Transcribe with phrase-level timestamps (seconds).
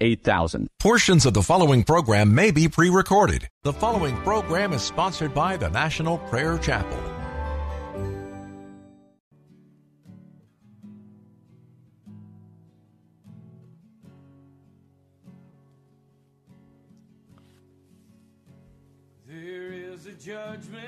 [0.00, 0.68] 8,000.
[0.78, 3.48] Portions of the following program may be pre recorded.
[3.62, 6.98] The following program is sponsored by the National Prayer Chapel.
[19.26, 20.87] There is a judgment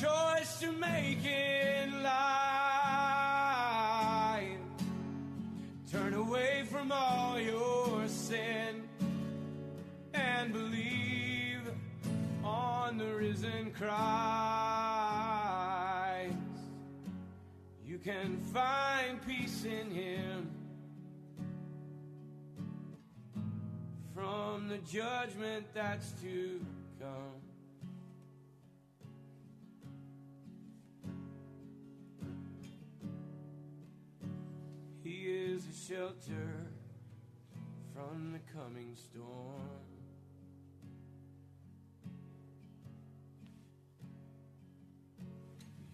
[0.00, 2.10] Choice to make in life.
[5.92, 8.88] Turn away from all your sin
[10.14, 11.60] and believe
[12.42, 13.90] on the risen Christ.
[17.84, 20.50] You can find peace in Him
[24.14, 26.58] from the judgment that's to
[26.98, 27.49] come.
[35.10, 36.68] He is a shelter
[37.92, 39.80] from the coming storm.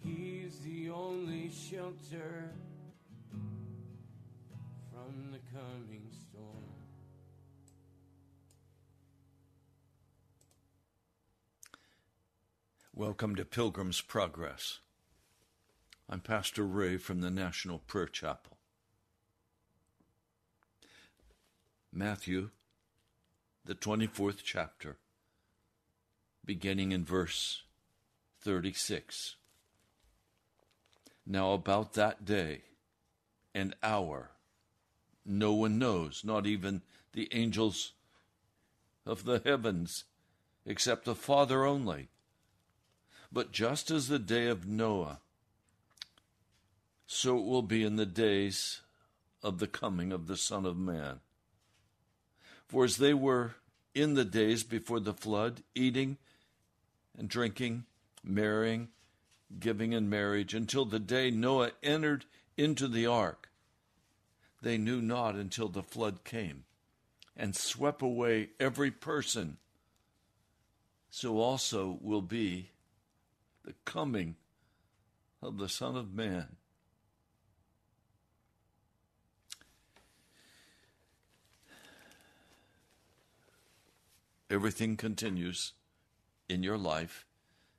[0.00, 2.50] He's the only shelter
[4.92, 6.74] from the coming storm.
[12.92, 14.80] Welcome to Pilgrim's Progress.
[16.06, 18.55] I'm Pastor Ray from the National Prayer Chapel.
[21.96, 22.50] Matthew,
[23.64, 24.98] the 24th chapter,
[26.44, 27.62] beginning in verse
[28.42, 29.36] 36.
[31.26, 32.64] Now, about that day
[33.54, 34.32] and hour,
[35.24, 36.82] no one knows, not even
[37.14, 37.94] the angels
[39.06, 40.04] of the heavens,
[40.66, 42.08] except the Father only.
[43.32, 45.20] But just as the day of Noah,
[47.06, 48.82] so it will be in the days
[49.42, 51.20] of the coming of the Son of Man.
[52.68, 53.54] For as they were
[53.94, 56.18] in the days before the flood, eating
[57.16, 57.84] and drinking,
[58.22, 58.88] marrying,
[59.58, 62.24] giving in marriage, until the day Noah entered
[62.56, 63.48] into the ark,
[64.62, 66.64] they knew not until the flood came
[67.36, 69.58] and swept away every person.
[71.10, 72.70] So also will be
[73.64, 74.36] the coming
[75.42, 76.56] of the Son of Man.
[84.48, 85.72] Everything continues
[86.48, 87.26] in your life.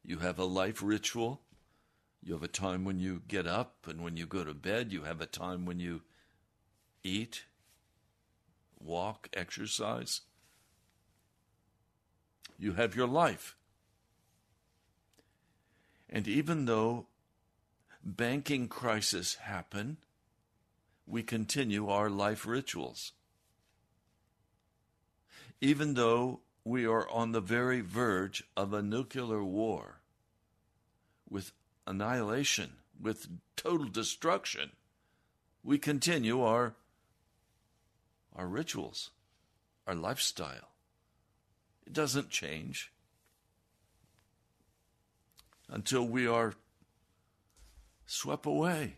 [0.03, 1.41] You have a life ritual.
[2.21, 4.91] You have a time when you get up and when you go to bed.
[4.91, 6.01] You have a time when you
[7.03, 7.45] eat,
[8.79, 10.21] walk, exercise.
[12.59, 13.55] You have your life.
[16.09, 17.07] And even though
[18.03, 19.97] banking crises happen,
[21.05, 23.13] we continue our life rituals.
[25.61, 30.01] Even though we are on the very verge of a nuclear war
[31.29, 31.53] with
[31.85, 34.71] annihilation, with total destruction,
[35.63, 36.75] we continue our,
[38.35, 39.11] our rituals,
[39.87, 40.71] our lifestyle.
[41.85, 42.91] It doesn't change
[45.69, 46.53] until we are
[48.05, 48.95] swept away.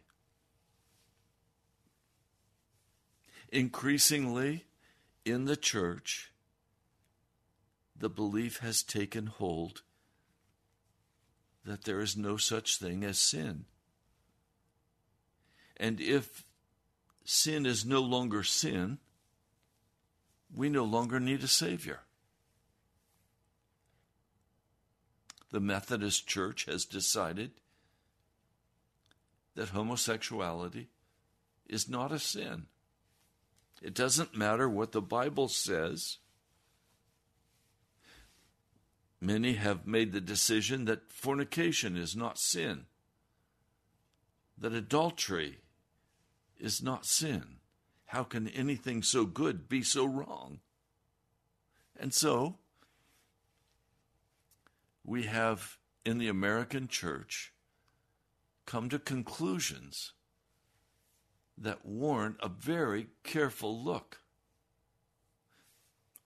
[3.51, 4.65] Increasingly
[5.23, 6.31] in the church,
[7.99, 9.81] the belief has taken hold
[11.65, 13.65] that there is no such thing as sin.
[15.77, 16.45] And if
[17.25, 18.99] sin is no longer sin,
[20.53, 21.99] we no longer need a Savior.
[25.51, 27.51] The Methodist Church has decided
[29.55, 30.87] that homosexuality
[31.67, 32.67] is not a sin.
[33.81, 36.17] It doesn't matter what the Bible says.
[39.21, 42.85] Many have made the decision that fornication is not sin,
[44.57, 45.59] that adultery
[46.57, 47.57] is not sin.
[48.05, 50.59] How can anything so good be so wrong?
[51.99, 52.57] And so,
[55.03, 57.53] we have in the American church
[58.65, 60.13] come to conclusions
[61.57, 64.19] that warrant a very careful look.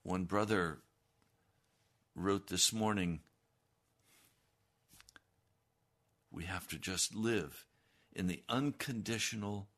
[0.02, 0.78] One brother
[2.14, 3.20] wrote this morning
[6.30, 7.64] we have to just live
[8.12, 9.68] in the unconditional,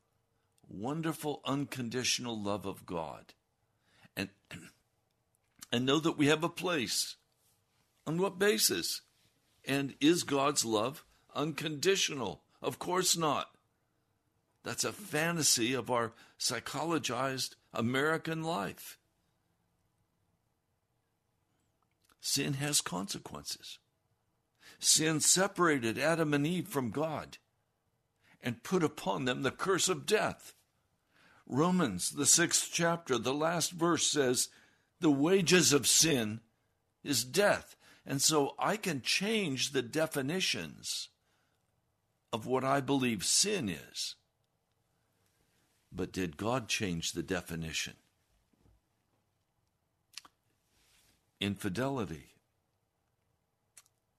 [0.69, 3.35] wonderful, unconditional love of God
[4.17, 4.31] and,
[5.71, 7.17] and know that we have a place.
[8.07, 9.03] On what basis?
[9.67, 12.41] And is God's love unconditional?
[12.63, 13.51] Of course not.
[14.65, 18.99] That's a fantasy of our psychologized American life.
[22.21, 23.79] Sin has consequences.
[24.79, 27.39] Sin separated Adam and Eve from God
[28.43, 30.55] and put upon them the curse of death.
[31.47, 34.49] Romans, the sixth chapter, the last verse says,
[35.01, 36.41] The wages of sin
[37.03, 37.77] is death.
[38.05, 41.09] And so I can change the definitions
[42.33, 44.15] of what I believe sin is.
[45.91, 47.95] But did God change the definition?
[51.41, 52.29] Infidelity,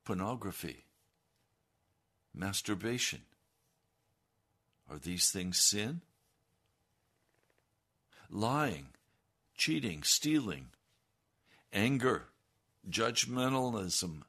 [0.05, 0.85] pornography,
[2.33, 3.21] masturbation.
[4.89, 6.01] Are these things sin?
[8.29, 8.89] Lying,
[9.55, 10.67] cheating, stealing,
[11.73, 12.25] anger,
[12.89, 14.21] judgmentalism,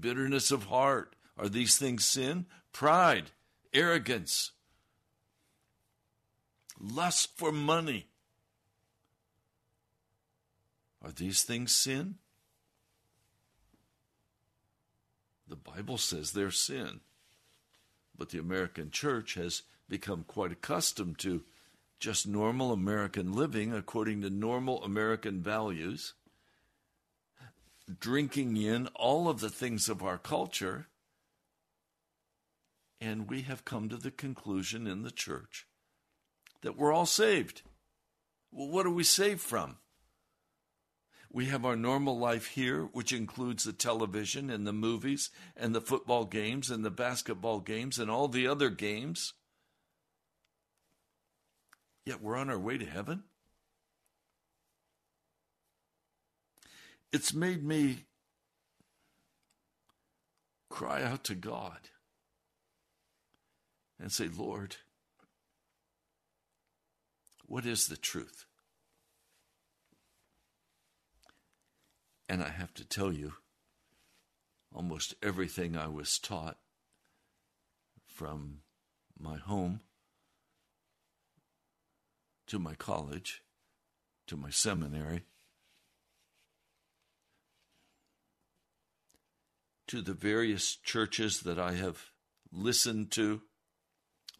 [0.00, 1.14] bitterness of heart.
[1.38, 2.46] Are these things sin?
[2.72, 3.30] Pride,
[3.72, 4.50] arrogance,
[6.80, 8.06] lust for money.
[11.02, 12.16] Are these things sin?
[15.48, 17.00] The Bible says they're sin.
[18.16, 21.44] But the American church has become quite accustomed to
[21.98, 26.14] just normal American living according to normal American values,
[28.00, 30.88] drinking in all of the things of our culture.
[33.00, 35.66] And we have come to the conclusion in the church
[36.62, 37.62] that we're all saved.
[38.50, 39.76] Well, what are we saved from?
[41.34, 45.80] We have our normal life here, which includes the television and the movies and the
[45.80, 49.32] football games and the basketball games and all the other games.
[52.06, 53.24] Yet we're on our way to heaven.
[57.12, 58.04] It's made me
[60.70, 61.88] cry out to God
[63.98, 64.76] and say, Lord,
[67.46, 68.46] what is the truth?
[72.28, 73.34] And I have to tell you,
[74.74, 76.56] almost everything I was taught
[78.06, 78.60] from
[79.18, 79.80] my home
[82.46, 83.42] to my college
[84.26, 85.24] to my seminary
[89.86, 92.10] to the various churches that I have
[92.50, 93.42] listened to,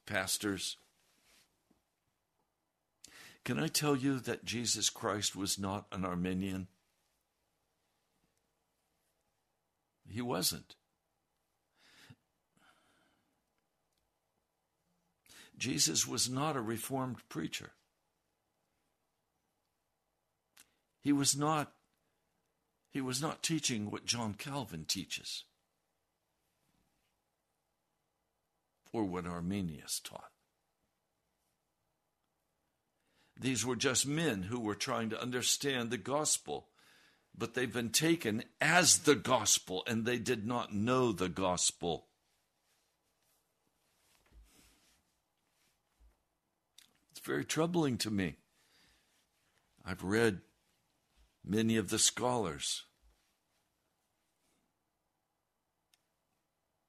[0.06, 0.76] pastors.
[3.44, 6.68] Can I tell you that Jesus Christ was not an Arminian?
[10.08, 10.76] He wasn't.
[15.56, 17.72] Jesus was not a reformed preacher.
[21.00, 21.72] He was not
[22.90, 25.44] he was not teaching what John Calvin teaches
[28.92, 30.30] or what Arminius taught.
[33.38, 36.68] These were just men who were trying to understand the gospel
[37.36, 42.06] but they've been taken as the gospel and they did not know the gospel.
[47.10, 48.36] It's very troubling to me.
[49.84, 50.40] I've read
[51.44, 52.84] many of the scholars.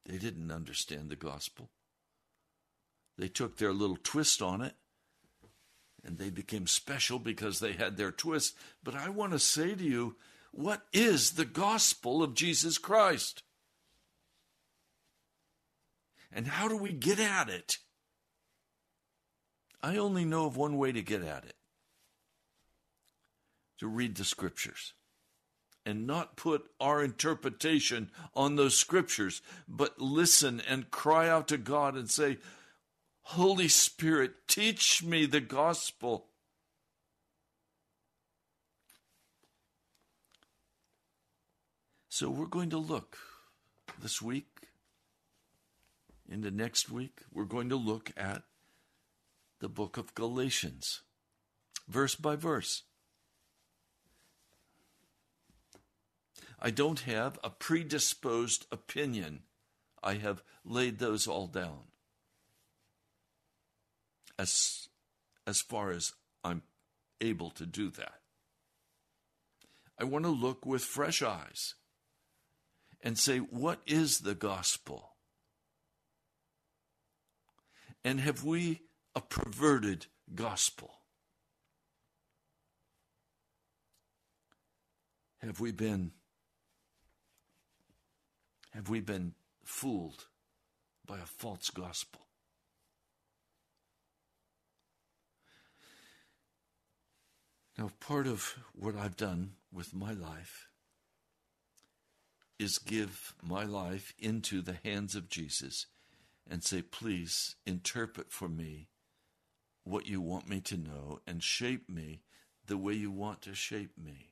[0.05, 1.71] They didn't understand the gospel.
[3.17, 4.75] They took their little twist on it
[6.03, 8.55] and they became special because they had their twist.
[8.83, 10.15] But I want to say to you
[10.55, 13.43] what is the gospel of Jesus Christ?
[16.31, 17.77] And how do we get at it?
[19.83, 21.55] I only know of one way to get at it
[23.79, 24.93] to read the scriptures
[25.85, 31.95] and not put our interpretation on those scriptures, but listen and cry out to God
[31.95, 32.37] and say,
[33.23, 36.27] Holy Spirit, teach me the gospel.
[42.17, 43.17] So we're going to look
[44.01, 44.69] this week,
[46.29, 48.43] into next week, we're going to look at
[49.59, 51.01] the book of Galatians,
[51.89, 52.83] verse by verse.
[56.57, 59.41] I don't have a predisposed opinion.
[60.01, 61.81] I have laid those all down
[64.39, 64.87] as,
[65.45, 66.13] as far as
[66.45, 66.61] I'm
[67.19, 68.21] able to do that.
[69.99, 71.75] I want to look with fresh eyes
[73.05, 75.11] and say, what is the gospel?
[78.03, 78.81] And have we
[79.15, 80.91] a perverted gospel?
[85.41, 86.11] Have we been
[88.73, 90.25] have we been fooled
[91.05, 92.21] by a false gospel?
[97.77, 100.67] Now, part of what I've done with my life
[102.57, 105.87] is give my life into the hands of Jesus
[106.49, 108.87] and say, please interpret for me
[109.83, 112.21] what you want me to know and shape me
[112.67, 114.29] the way you want to shape me.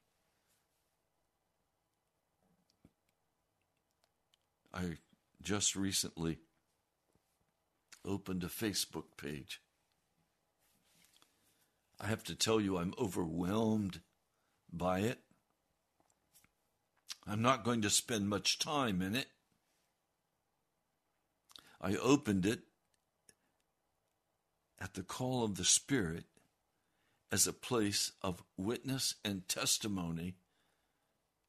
[4.74, 4.98] I
[5.42, 6.40] just recently
[8.06, 9.62] opened a Facebook page.
[12.00, 14.02] I have to tell you, I'm overwhelmed
[14.72, 15.20] by it.
[17.26, 19.28] I'm not going to spend much time in it.
[21.80, 22.62] I opened it
[24.80, 26.26] at the call of the Spirit
[27.32, 30.36] as a place of witness and testimony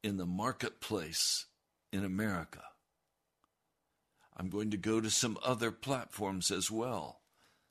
[0.03, 1.45] in the marketplace
[1.91, 2.63] in America.
[4.37, 7.21] I'm going to go to some other platforms as well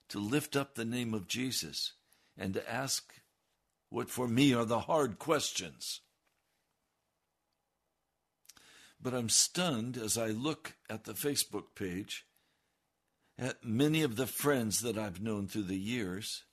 [0.09, 1.93] to lift up the name of Jesus
[2.37, 3.15] and to ask
[3.91, 6.01] what for me are the hard questions.
[9.05, 12.25] But I'm stunned as I look at the Facebook page
[13.39, 16.45] at many of the friends that I've known through the years.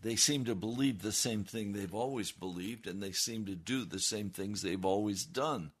[0.00, 3.84] They seem to believe the same thing they've always believed, and they seem to do
[3.84, 5.72] the same things they've always done.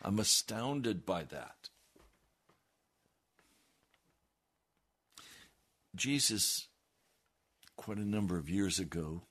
[0.00, 1.68] I'm astounded by that.
[5.94, 6.68] Jesus,
[7.76, 9.24] quite a number of years ago,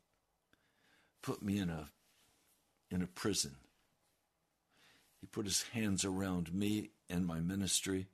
[1.24, 1.90] put me in a
[2.92, 3.56] in a prison.
[5.26, 8.06] He put his hands around me and my ministry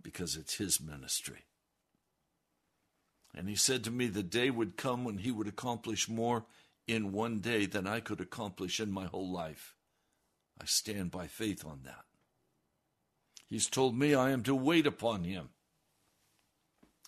[0.00, 1.46] because it's his ministry.
[3.34, 6.46] And he said to me, the day would come when he would accomplish more
[6.86, 9.74] in one day than I could accomplish in my whole life.
[10.62, 12.04] I stand by faith on that.
[13.48, 15.48] He's told me I am to wait upon him.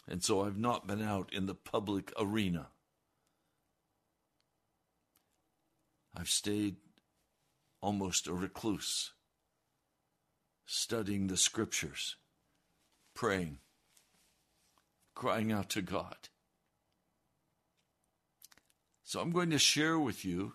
[0.09, 2.71] And so I've not been out in the public arena.
[6.17, 6.79] I've stayed
[7.81, 9.13] almost a recluse,
[10.73, 12.15] studying the scriptures,
[13.13, 13.59] praying,
[15.17, 16.29] crying out to God.
[19.03, 20.53] So I'm going to share with you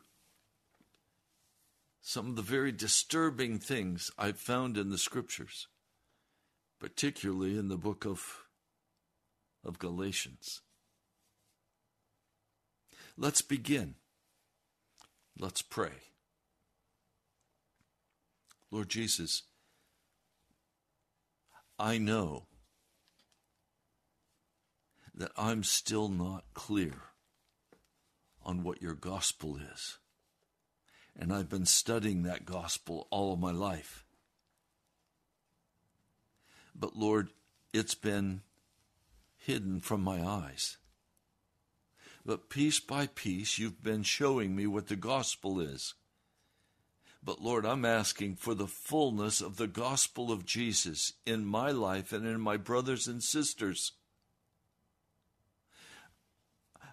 [2.02, 5.68] some of the very disturbing things I've found in the scriptures,
[6.80, 8.46] particularly in the book of,
[9.66, 10.62] of Galatians.
[13.18, 13.96] Let's begin.
[15.38, 16.14] Let's pray.
[18.72, 19.44] Lord Jesus,
[21.78, 22.48] I know
[25.14, 26.94] that I'm still not clear
[28.44, 29.98] on what your gospel is.
[31.18, 34.06] And I've been studying that gospel all of my life.
[36.76, 37.30] But Lord,
[37.74, 38.42] it's been
[39.38, 40.78] hidden from my eyes.
[42.26, 45.94] But piece by piece, you've been showing me what the gospel is.
[47.26, 52.14] But Lord, I'm asking for the fullness of the gospel of Jesus in my life
[52.14, 53.94] and in my brothers and sisters.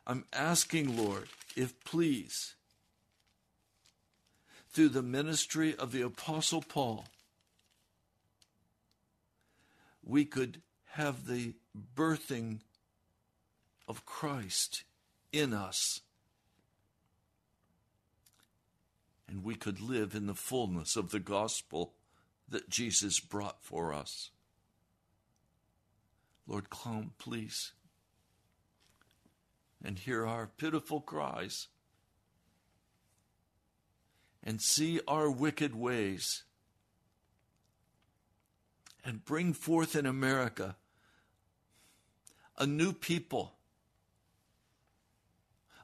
[0.07, 2.55] I'm asking, Lord, if please,
[4.71, 7.05] through the ministry of the Apostle Paul,
[10.03, 11.55] we could have the
[11.95, 12.61] birthing
[13.87, 14.85] of Christ
[15.31, 16.01] in us.
[19.33, 21.95] And we could live in the fullness of the gospel
[22.51, 24.31] that Jesus brought for us.
[26.47, 27.73] Lord, come, please.
[29.83, 31.69] And hear our pitiful cries.
[34.45, 36.43] And see our wicked ways.
[39.03, 40.77] And bring forth in America
[42.59, 43.55] a new people,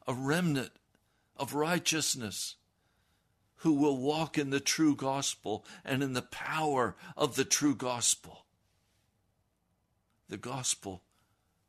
[0.06, 0.72] a remnant
[1.34, 2.56] of righteousness
[3.58, 8.44] who will walk in the true gospel and in the power of the true gospel,
[10.28, 11.02] the gospel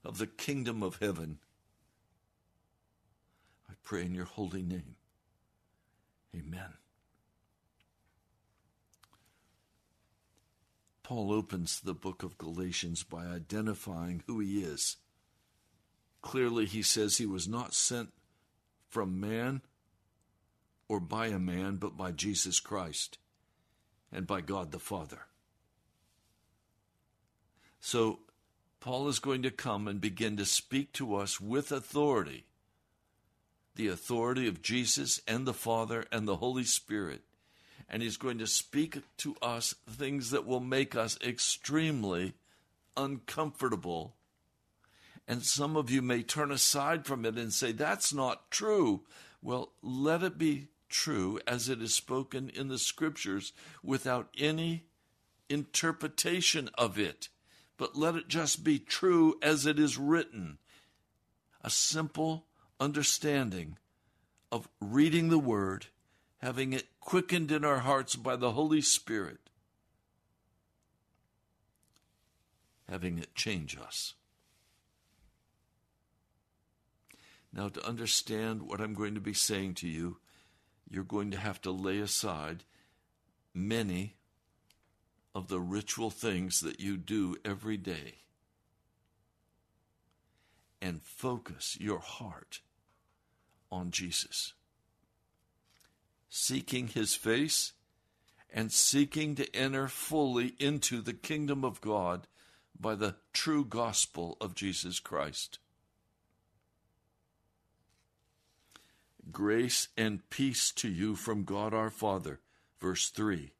[0.04, 1.40] of the kingdom of heaven
[3.70, 4.96] I pray in your holy name.
[6.36, 6.74] Amen.
[11.04, 14.98] Paul opens the book of Galatians by identifying who he is.
[16.22, 18.14] Clearly, he says he was not sent
[18.90, 19.62] from man
[20.90, 23.18] or by a man, but by Jesus Christ
[24.12, 25.22] and by God the Father.
[27.80, 28.20] So,
[28.82, 32.46] Paul is going to come and begin to speak to us with authority
[33.80, 37.22] the authority of Jesus and the Father and the Holy Spirit.
[37.88, 42.34] And He's going to speak to us things that will make us extremely
[42.98, 44.16] uncomfortable.
[45.30, 49.04] And some of you may turn aside from it and say, That's not true.
[49.42, 54.86] Well, let it be true as it is spoken in the Scriptures without any
[55.50, 57.30] interpretation of it.
[57.78, 60.58] But let it just be true as it is written.
[61.62, 62.46] A simple
[62.80, 63.78] understanding
[64.52, 65.88] of reading the Word,
[66.40, 69.50] having it quickened in our hearts by the Holy Spirit,
[72.90, 74.16] having it change us.
[77.52, 80.18] Now, to understand what I'm going to be saying to you,
[80.90, 82.64] you're going to have to lay aside
[83.54, 84.16] many
[85.36, 88.16] of the ritual things that you do every day
[90.82, 92.62] and focus your heart
[93.72, 94.54] on Jesus.
[96.30, 97.74] seeking his face
[98.54, 102.28] and seeking to enter fully into the kingdom of God
[102.80, 105.60] by the true gospel of Jesus Christ.
[109.32, 112.40] Grace and peace to you from God our Father,
[112.80, 113.52] verse 3,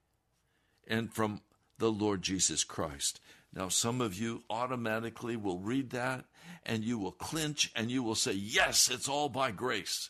[0.88, 1.42] and from
[1.78, 3.20] the Lord Jesus Christ.
[3.54, 6.26] Now, some of you automatically will read that
[6.66, 10.10] and you will clinch and you will say, Yes, it's all by grace.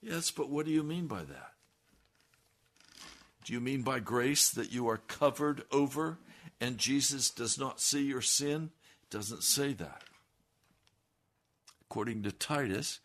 [0.00, 1.52] Yes, but what do you mean by that?
[3.44, 6.18] Do you mean by grace that you are covered over
[6.60, 8.70] and Jesus does not see your sin?
[9.02, 10.02] It doesn't say that.
[11.82, 13.00] According to Titus,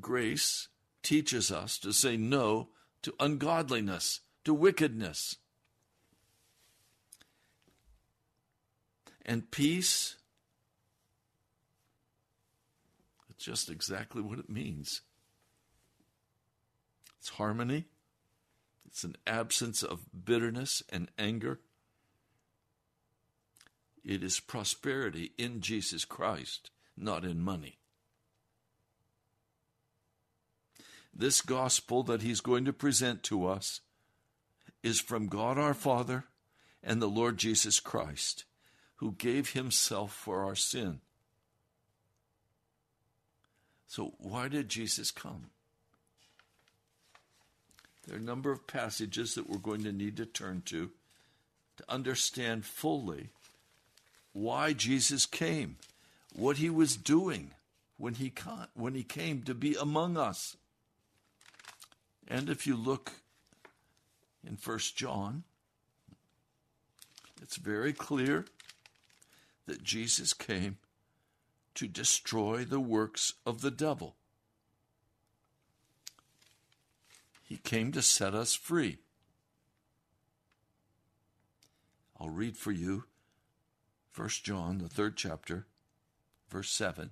[0.00, 0.68] grace
[1.02, 2.68] teaches us to say no
[3.02, 5.36] to ungodliness, to wickedness.
[9.24, 10.16] And peace,
[13.30, 15.02] it's just exactly what it means.
[17.18, 17.86] It's harmony,
[18.86, 21.60] it's an absence of bitterness and anger.
[24.04, 27.78] It is prosperity in Jesus Christ, not in money.
[31.18, 33.80] This gospel that he's going to present to us
[34.82, 36.24] is from God our Father
[36.82, 38.44] and the Lord Jesus Christ,
[38.96, 41.00] who gave himself for our sin.
[43.86, 45.46] So, why did Jesus come?
[48.06, 50.90] There are a number of passages that we're going to need to turn to
[51.78, 53.30] to understand fully
[54.32, 55.76] why Jesus came,
[56.34, 57.52] what he was doing
[57.96, 58.32] when he,
[58.74, 60.56] when he came to be among us.
[62.28, 63.12] And if you look
[64.46, 65.44] in First John,
[67.40, 68.46] it's very clear
[69.66, 70.78] that Jesus came
[71.74, 74.16] to destroy the works of the devil.
[77.42, 78.98] He came to set us free.
[82.18, 83.04] I'll read for you
[84.16, 85.66] 1 John, the third chapter,
[86.48, 87.10] verse 7.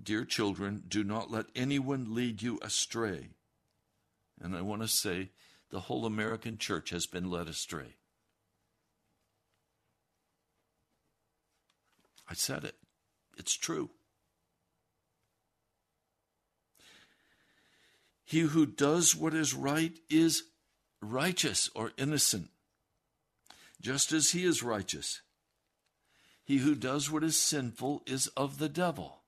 [0.00, 3.28] Dear children, do not let anyone lead you astray.
[4.40, 5.30] And I want to say
[5.70, 7.96] the whole American church has been led astray.
[12.28, 12.74] I said it.
[13.36, 13.90] It's true.
[18.24, 20.42] He who does what is right is
[21.00, 22.48] righteous or innocent,
[23.80, 25.20] just as he is righteous.
[26.42, 29.22] He who does what is sinful is of the devil.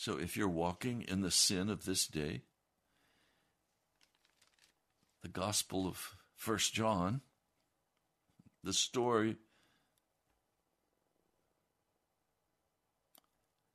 [0.00, 2.40] So if you're walking in the sin of this day,
[5.20, 7.20] the Gospel of First John,
[8.64, 9.36] the story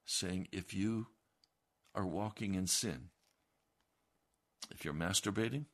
[0.04, 1.06] saying, if you
[1.94, 3.10] are walking in sin.
[4.72, 5.66] If you're masturbating,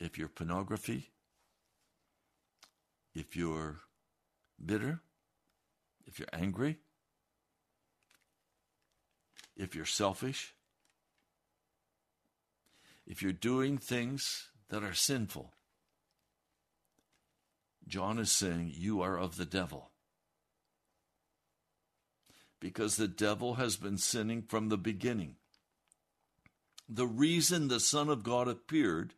[0.00, 1.12] if you're pornography,
[3.14, 3.82] if you're
[4.66, 5.00] bitter,
[6.08, 6.80] if you're angry,
[9.60, 10.54] if you're selfish,
[13.06, 15.52] if you're doing things that are sinful,
[17.86, 19.90] John is saying you are of the devil
[22.58, 25.36] because the devil has been sinning from the beginning.
[26.88, 29.14] The reason the Son of God appeared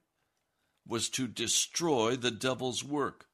[0.87, 3.27] was to destroy the devil's work.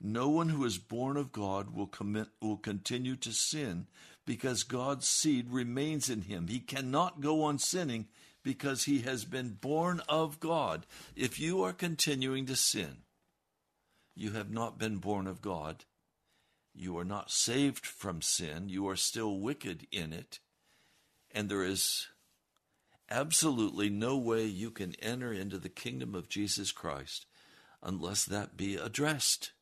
[0.00, 3.86] No one who is born of God will commit will continue to sin
[4.30, 6.46] because God's seed remains in him.
[6.46, 8.06] He cannot go on sinning
[8.42, 10.86] because he has been born of God.
[11.16, 12.98] If you are continuing to sin,
[14.14, 15.84] you have not been born of God
[16.74, 18.68] you are not saved from sin.
[18.68, 20.38] You are still wicked in it.
[21.30, 22.08] And there is
[23.10, 27.26] absolutely no way you can enter into the kingdom of Jesus Christ
[27.82, 29.52] unless that be addressed.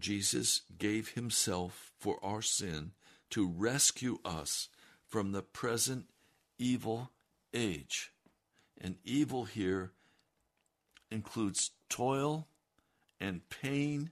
[0.00, 2.92] Jesus gave himself for our sin
[3.30, 4.68] to rescue us
[5.06, 6.06] from the present
[6.58, 7.10] evil
[7.54, 8.12] age.
[8.80, 9.92] And evil here
[11.10, 12.48] includes toil
[13.20, 14.10] and pain,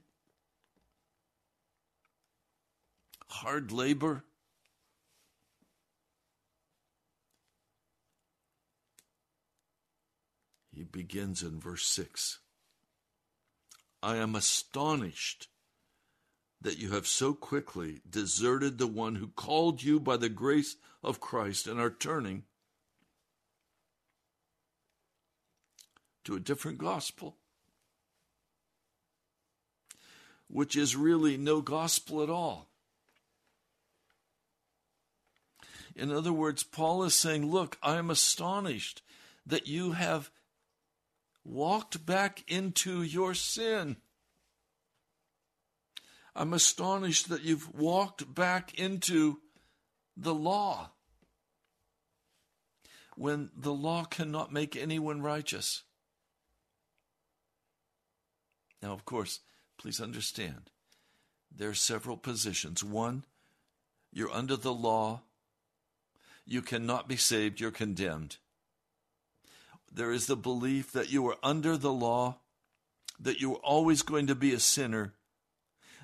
[3.27, 4.23] hard labor.
[10.71, 12.39] He begins in verse 6.
[14.01, 15.48] I am astonished
[16.61, 21.21] that you have so quickly deserted the one who called you by the grace of
[21.21, 22.43] Christ and are turning
[26.25, 27.37] to a different gospel.
[30.49, 32.67] which is really no gospel at all.
[35.95, 39.01] In other words, Paul is saying, Look, I am astonished
[39.45, 40.31] that you have
[41.43, 43.97] walked back into your sin.
[46.39, 49.41] I'm astonished that you've walked back into
[50.15, 50.91] the law
[53.17, 55.83] when the law cannot make anyone righteous.
[58.81, 59.41] Now, of course,
[59.77, 60.69] please understand
[61.53, 62.85] there are several positions.
[62.85, 63.25] One,
[64.13, 65.23] you're under the law,
[66.45, 68.37] you cannot be saved, you're condemned.
[69.91, 72.37] There is the belief that you are under the law,
[73.19, 75.15] that you are always going to be a sinner,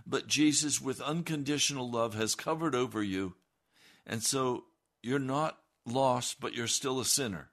[0.06, 3.36] but Jesus, with unconditional love, has covered over you,
[4.06, 4.66] and so
[5.02, 7.50] you're not lost, but you're still a sinner.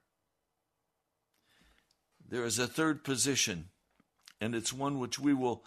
[2.27, 3.69] There is a third position,
[4.39, 5.63] and it's one which we will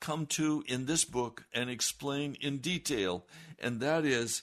[0.00, 3.26] come to in this book and explain in detail,
[3.58, 4.42] and that is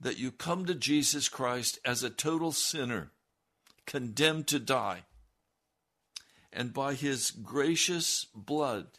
[0.00, 3.12] that you come to Jesus Christ as a total sinner,
[3.86, 5.04] condemned to die.
[6.52, 8.98] And by his gracious blood,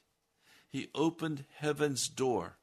[0.73, 2.57] he opened heaven's door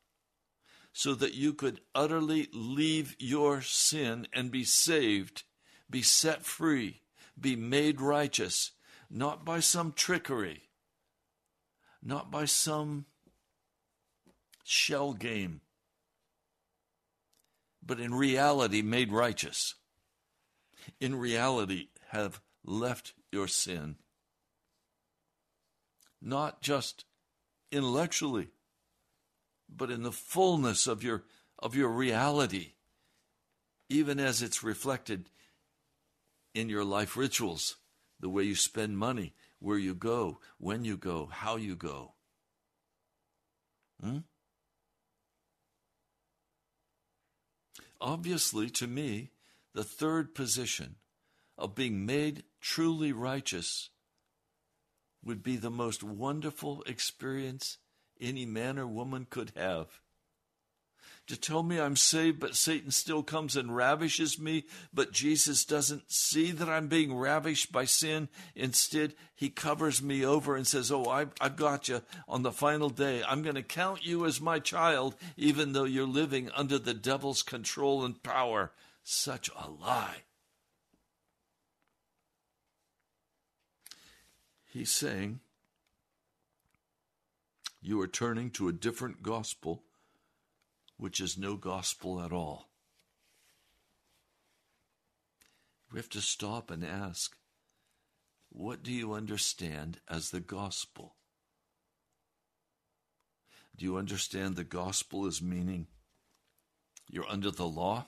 [0.93, 5.45] so that you could utterly leave your sin and be saved,
[5.89, 7.03] be set free,
[7.41, 8.73] be made righteous,
[9.09, 10.63] not by some trickery,
[12.03, 13.05] not by some
[14.65, 15.61] shell game,
[17.81, 19.77] but in reality made righteous.
[21.01, 23.95] In reality, have left your sin.
[26.21, 27.05] Not just
[27.73, 28.49] intellectually,
[29.69, 31.25] but in the fullness of your,
[31.59, 32.73] of your reality,
[33.89, 35.29] even as it's reflected
[36.55, 37.77] in your life rituals,
[38.19, 42.15] the way you spend money, where you go, when you go, how you go.
[44.03, 44.19] Hmm?
[48.01, 49.31] Obviously, to me,
[49.75, 50.97] the third position
[51.59, 53.91] of being made truly righteous
[55.25, 57.79] would be the most wonderful experience
[58.21, 60.01] any man or woman could have.
[61.27, 66.11] To tell me I'm saved, but Satan still comes and ravishes me, but Jesus doesn't
[66.11, 68.29] see that I'm being ravished by sin.
[68.57, 72.91] Instead, he covers me over and says, Oh, I've, I've got you on the final
[72.91, 73.23] day.
[73.23, 77.45] I'm going to count you as my child, even though you're living under the devil's
[77.45, 78.73] control and power.
[79.05, 80.25] Such a lie.
[84.71, 85.41] He's saying,
[87.83, 89.83] you are turning to a different gospel,
[90.97, 92.69] which is no gospel at all.
[95.93, 97.37] We have to stop and ask,
[98.49, 101.17] what do you understand as the gospel?
[103.77, 105.89] Do you understand the gospel as meaning
[107.09, 108.07] you're under the law?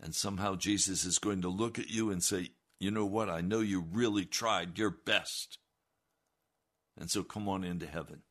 [0.00, 3.30] And somehow Jesus is going to look at you and say, You know what?
[3.30, 5.58] I know you really tried your best.
[6.98, 8.22] And so come on into heaven.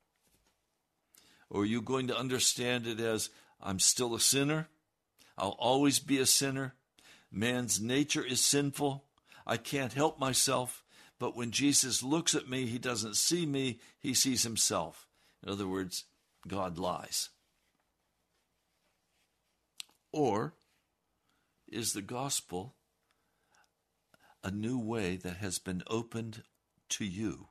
[1.49, 3.29] Or are you going to understand it as
[3.61, 4.67] I'm still a sinner?
[5.37, 6.73] I'll always be a sinner.
[7.31, 9.03] Man's nature is sinful.
[9.45, 10.83] I can't help myself.
[11.19, 15.07] But when Jesus looks at me, he doesn't see me, he sees himself.
[15.43, 16.05] In other words,
[16.47, 17.29] God lies.
[20.11, 20.53] Or
[21.67, 22.74] is the gospel
[24.45, 26.43] a new way that has been opened
[26.87, 27.49] to you?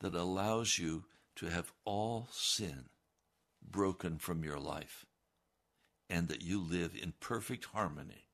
[0.00, 1.04] that allows you
[1.36, 2.86] to have all sin
[3.62, 5.06] broken from your life
[6.08, 8.28] and that you live in perfect harmony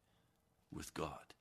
[0.72, 1.34] with God.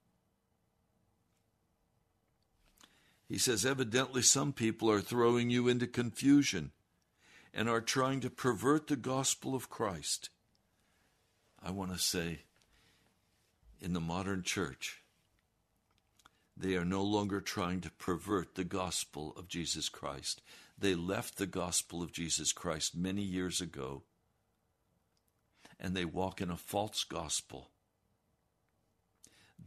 [3.27, 6.71] He says, evidently, some people are throwing you into confusion
[7.53, 10.29] and are trying to pervert the gospel of Christ.
[11.61, 12.41] I want to say,
[13.79, 15.02] in the modern church,
[16.55, 20.41] they are no longer trying to pervert the gospel of Jesus Christ.
[20.77, 24.03] They left the gospel of Jesus Christ many years ago
[25.83, 27.69] and they walk in a false gospel.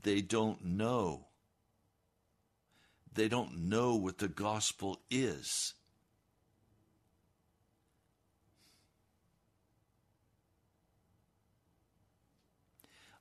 [0.03, 1.27] They don't know.
[3.13, 5.75] They don't know what the gospel is.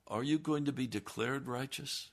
[0.06, 2.10] Are you going to be declared righteous?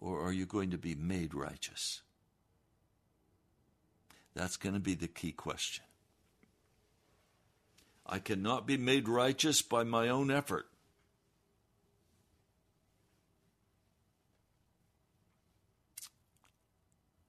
[0.00, 2.02] Or are you going to be made righteous?
[4.34, 5.84] That's going to be the key question.
[8.06, 10.66] I cannot be made righteous by my own effort.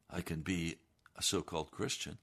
[0.10, 0.78] I can be
[1.16, 2.18] a so called Christian.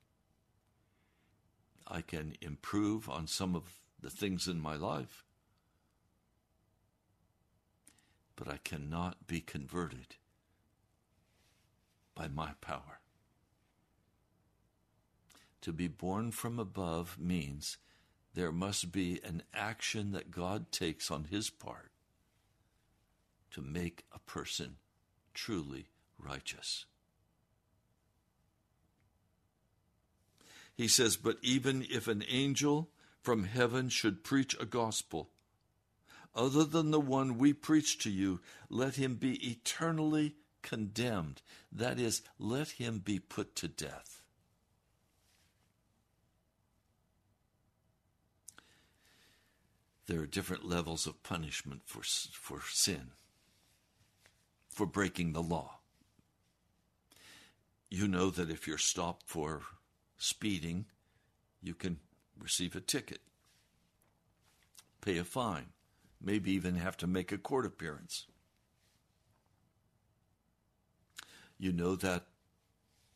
[1.86, 3.64] I can improve on some of
[4.00, 5.24] the things in my life,
[8.36, 10.16] but I cannot be converted
[12.18, 13.00] by my power.
[15.62, 17.78] To be born from above means
[18.34, 21.90] there must be an action that God takes on his part
[23.52, 24.76] to make a person
[25.32, 25.86] truly
[26.18, 26.86] righteous.
[30.74, 32.88] He says, But even if an angel
[33.20, 35.30] from heaven should preach a gospel
[36.34, 40.34] other than the one we preach to you, let him be eternally
[40.68, 41.40] condemned.
[41.72, 44.20] That is, let him be put to death.
[50.06, 53.12] There are different levels of punishment for, for sin,
[54.68, 55.78] for breaking the law.
[57.90, 59.62] You know that if you're stopped for
[60.18, 60.84] speeding,
[61.62, 61.98] you can
[62.38, 63.20] receive a ticket,
[65.00, 65.68] pay a fine,
[66.20, 68.26] maybe even have to make a court appearance.
[71.58, 72.24] You know that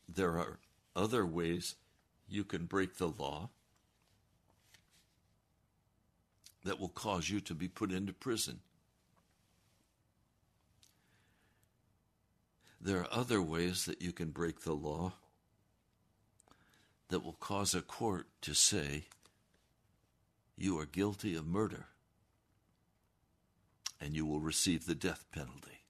[0.07, 0.59] there are
[0.95, 1.75] other ways
[2.27, 3.49] you can break the law
[6.63, 8.59] that will cause you to be put into prison.
[12.79, 15.13] There are other ways that you can break the law
[17.09, 19.05] that will cause a court to say
[20.57, 21.85] you are guilty of murder
[24.01, 25.82] and you will receive the death penalty.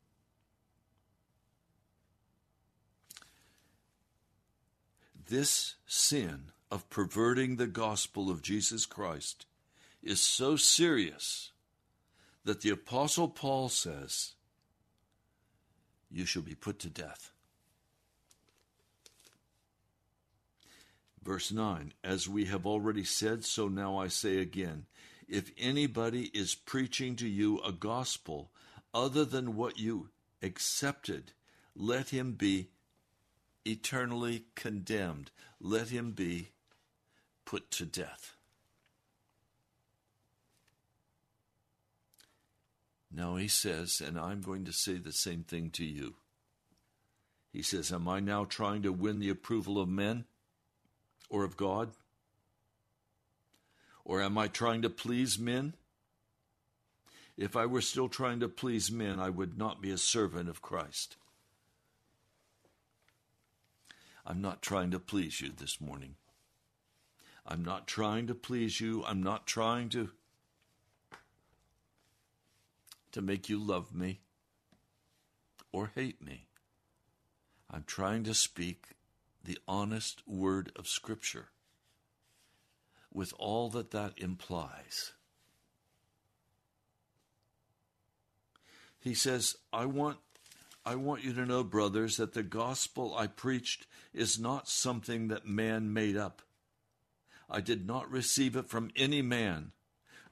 [5.30, 9.46] This sin of perverting the gospel of Jesus Christ
[10.02, 11.52] is so serious
[12.44, 14.34] that the Apostle Paul says,
[16.12, 17.32] You shall be put to death.
[21.24, 24.86] Verse 9 As we have already said, so now I say again
[25.28, 28.52] if anybody is preaching to you a gospel
[28.94, 30.10] other than what you
[30.42, 31.32] accepted,
[31.76, 32.70] let him be
[33.66, 35.32] eternally condemned.
[35.60, 36.50] Let him be
[37.46, 38.36] put to death.
[43.12, 46.16] Now he says, and I'm going to say the same thing to you.
[47.52, 50.26] He says, Am I now trying to win the approval of men
[51.30, 51.92] or of God?
[54.04, 55.76] Or am I trying to please men?
[57.38, 60.62] If I were still trying to please men, I would not be a servant of
[60.62, 61.16] Christ.
[64.26, 66.16] I'm not trying to please you this morning.
[67.46, 69.04] I'm not trying to please you.
[69.06, 70.10] I'm not trying to
[73.12, 74.22] to make you love me
[75.72, 76.48] or hate me.
[77.70, 78.96] I'm trying to speak
[79.44, 81.50] the honest word of Scripture
[83.14, 85.12] with all that that implies.
[89.00, 90.18] He says, I want,
[90.86, 95.46] I want you to know, brothers, that the gospel I preached is not something that
[95.46, 96.42] man made up.
[97.50, 99.72] I did not receive it from any man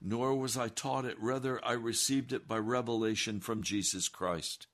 [0.02, 4.66] nor was I taught it, rather, I received it by revelation from Jesus Christ.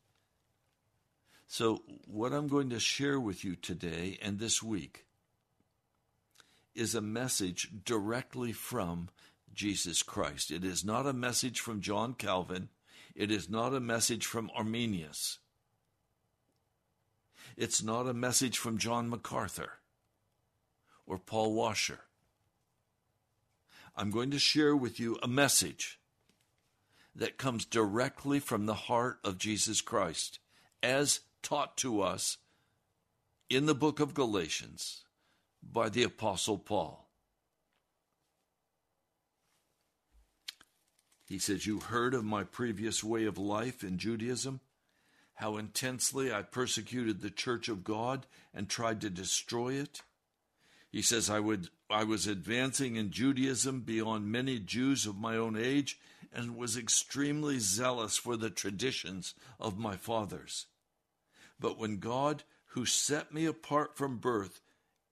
[1.47, 5.05] So, what I'm going to share with you today and this week
[6.73, 9.09] is a message directly from
[9.53, 10.51] Jesus Christ.
[10.51, 12.69] It is not a message from John Calvin,
[13.13, 15.39] it is not a message from Arminius.
[17.57, 19.79] It's not a message from John MacArthur
[21.07, 22.01] or Paul Washer.
[23.95, 25.99] I'm going to share with you a message
[27.15, 30.37] that comes directly from the heart of Jesus Christ,
[30.83, 32.37] as taught to us
[33.49, 35.03] in the book of Galatians
[35.63, 37.09] by the Apostle Paul.
[41.25, 44.59] He says, You heard of my previous way of life in Judaism,
[45.37, 48.25] how intensely I persecuted the church of God
[48.55, 50.01] and tried to destroy it.
[50.91, 55.55] He says, I, would, I was advancing in Judaism beyond many Jews of my own
[55.55, 55.99] age
[56.33, 60.65] and was extremely zealous for the traditions of my fathers.
[61.59, 64.59] But when God, who set me apart from birth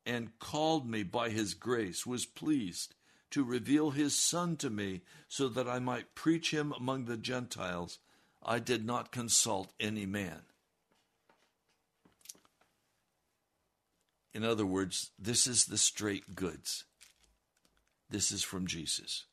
[0.07, 2.95] and called me by his grace, was pleased
[3.29, 7.99] to reveal his Son to me so that I might preach him among the Gentiles,
[8.45, 10.41] I did not consult any man.
[14.35, 16.83] In other words, this is the straight goods.
[18.09, 19.25] This is from Jesus.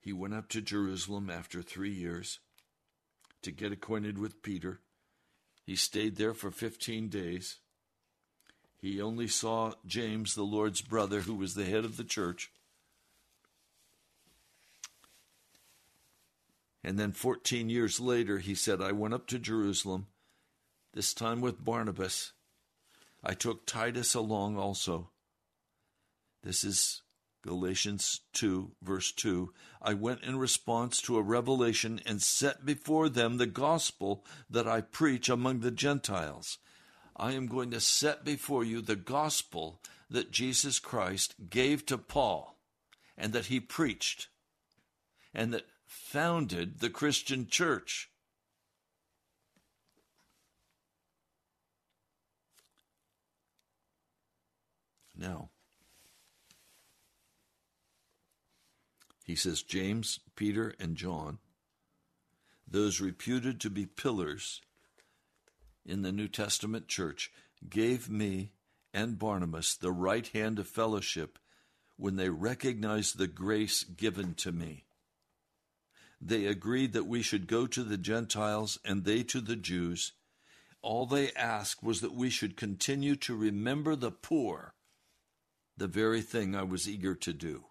[0.00, 2.38] He went up to Jerusalem after three years
[3.42, 4.80] to get acquainted with Peter.
[5.66, 7.56] He stayed there for 15 days.
[8.80, 12.50] He only saw James, the Lord's brother, who was the head of the church.
[16.82, 20.06] And then 14 years later, he said, I went up to Jerusalem,
[20.94, 22.32] this time with Barnabas.
[23.22, 25.10] I took Titus along also.
[26.42, 27.02] This is
[27.42, 29.52] Galatians 2, verse 2.
[29.82, 34.80] I went in response to a revelation and set before them the gospel that I
[34.80, 36.58] preach among the Gentiles.
[37.16, 42.58] I am going to set before you the gospel that Jesus Christ gave to Paul
[43.16, 44.28] and that he preached
[45.34, 48.08] and that founded the Christian church.
[55.16, 55.50] Now,
[59.24, 61.38] he says James, Peter, and John,
[62.68, 64.60] those reputed to be pillars
[65.84, 67.32] in the New Testament church,
[67.68, 68.52] gave me
[68.94, 71.36] and Barnabas the right hand of fellowship
[71.96, 74.84] when they recognized the grace given to me.
[76.20, 80.12] They agreed that we should go to the Gentiles and they to the Jews.
[80.82, 84.74] All they asked was that we should continue to remember the poor,
[85.76, 87.64] the very thing I was eager to do.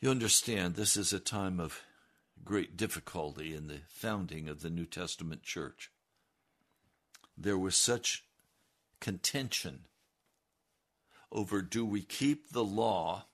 [0.00, 1.82] You understand, this is a time of
[2.44, 5.90] great difficulty in the founding of the New Testament church.
[7.36, 8.24] There was such
[9.00, 9.86] contention
[11.36, 13.26] over do we keep the law,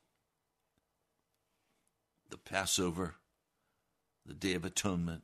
[2.29, 3.15] the Passover,
[4.27, 5.23] the Day of Atonement?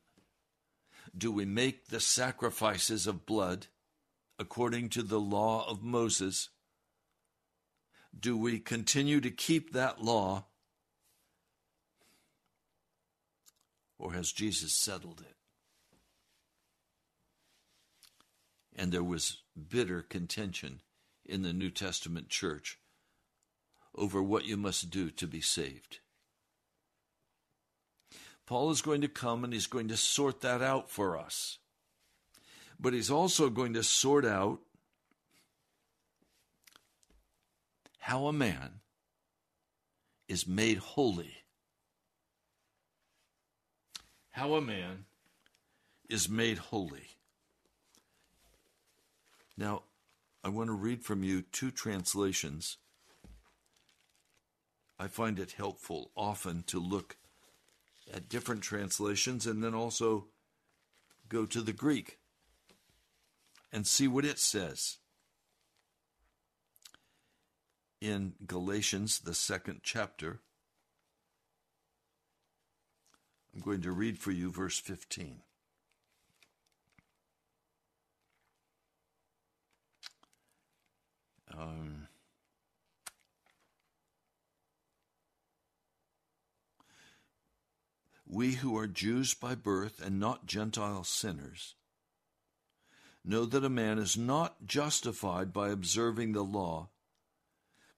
[1.17, 3.67] Do we make the sacrifices of blood
[4.39, 6.51] according to the law of Moses?
[8.19, 10.45] Do we continue to keep that law
[13.99, 15.35] or has Jesus settled it?
[18.77, 20.81] And there was bitter contention
[21.29, 22.79] in the New Testament church
[23.95, 25.99] over what you must do to be saved.
[28.47, 31.59] Paul is going to come and he's going to sort that out for us.
[32.81, 34.61] But he's also going to sort out
[37.99, 38.81] how a man
[40.29, 41.39] is made holy
[44.39, 45.05] how a man
[46.09, 47.09] is made holy.
[49.57, 49.83] Now,
[50.49, 52.79] I want to read from you two translations.
[54.99, 57.19] I find it helpful often to look
[58.11, 60.29] at different translations and then also
[61.29, 62.17] go to the Greek
[63.75, 64.97] and see what it says.
[68.01, 70.41] In Galatians, the second chapter,
[73.55, 75.43] I'm going to read for you verse 15.
[81.59, 82.07] Um,
[88.29, 91.75] we who are Jews by birth and not Gentile sinners
[93.25, 96.91] know that a man is not justified by observing the law,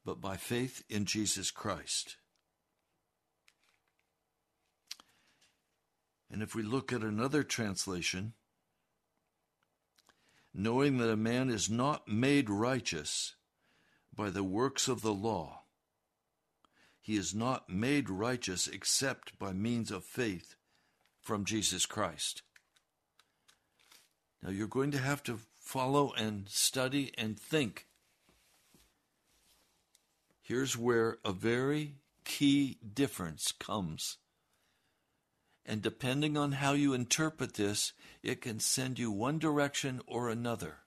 [0.07, 2.17] but by faith in Jesus Christ.
[6.33, 8.33] And if we look at another translation,
[10.55, 13.35] knowing that a man is not made righteous
[14.15, 15.63] by the works of the law,
[17.01, 20.57] he is not made righteous except by means of faith
[21.21, 22.43] from Jesus Christ.
[24.43, 27.87] Now you're going to have to follow and study and think.
[30.43, 34.19] Here's where a very key difference comes
[35.71, 37.93] and depending on how you interpret this,
[38.25, 40.79] it can send you one direction or another.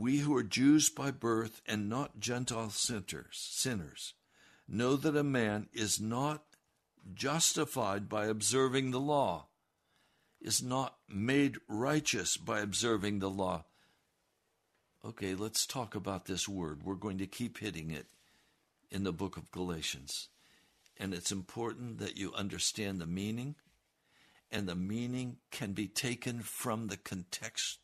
[0.00, 4.14] We who are Jews by birth and not Gentile sinners,
[4.66, 6.42] know that a man is not
[7.12, 9.48] justified by observing the law,
[10.40, 13.66] is not made righteous by observing the law.
[15.04, 16.82] Okay, let's talk about this word.
[16.82, 18.06] We're going to keep hitting it
[18.90, 20.28] in the book of Galatians.
[20.96, 23.54] And it's important that you understand the meaning,
[24.50, 27.80] and the meaning can be taken from the context,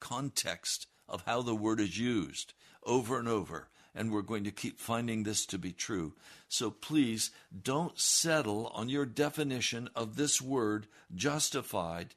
[0.00, 2.54] context of how the word is used
[2.84, 3.68] over and over.
[3.94, 6.14] And we're going to keep finding this to be true.
[6.48, 7.30] So please
[7.62, 12.14] don't settle on your definition of this word, justified,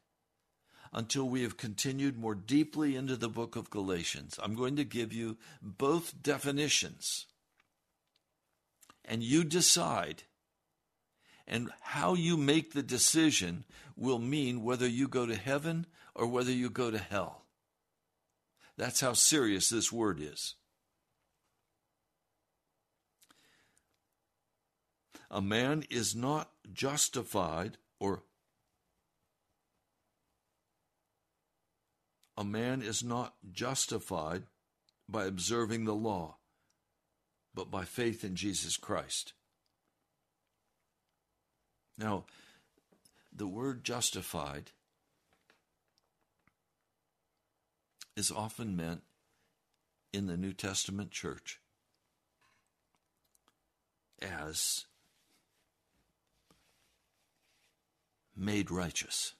[0.93, 4.39] until we have continued more deeply into the book of Galatians.
[4.41, 7.25] I'm going to give you both definitions
[9.05, 10.23] and you decide.
[11.47, 13.65] And how you make the decision
[13.97, 17.42] will mean whether you go to heaven or whether you go to hell.
[18.77, 20.55] That's how serious this word is.
[25.29, 28.23] A man is not justified or
[32.37, 34.43] a man is not justified
[35.07, 36.37] by observing the law,
[37.53, 39.33] but by faith in Jesus Christ.
[41.97, 42.25] Now,
[43.31, 44.71] the word justified
[48.15, 49.01] is often meant
[50.11, 51.59] in the New Testament church
[54.21, 54.85] as
[58.35, 59.33] made righteous.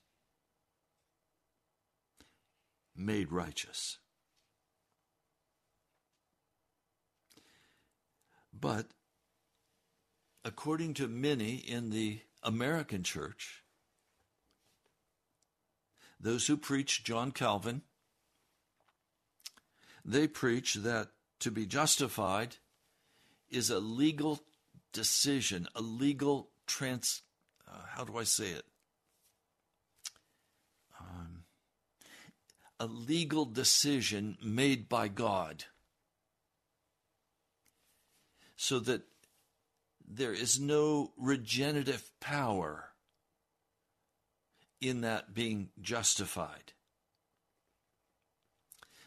[2.96, 3.98] Made righteous.
[8.54, 8.88] But
[10.46, 13.64] according to many in the American church,
[16.20, 17.82] those who preach John Calvin,
[20.06, 22.58] they preach that to be justified
[23.49, 24.41] is a legal
[24.91, 27.22] decision, a legal trans.
[27.68, 28.66] Uh, how do I say it?
[30.99, 31.43] Um,
[32.80, 35.66] a legal decision made by God.
[38.56, 39.04] So that
[40.08, 42.89] there is no regenerative power
[44.80, 46.73] in that being justified.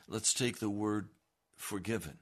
[0.09, 1.09] Let's take the word
[1.57, 2.19] forgiven.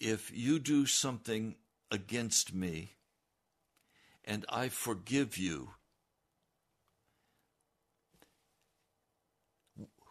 [0.00, 1.56] If you do something
[1.90, 2.92] against me
[4.24, 5.70] and I forgive you,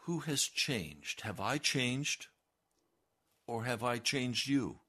[0.03, 1.21] who has changed?
[1.21, 2.27] Have I changed
[3.45, 4.79] or have I changed you?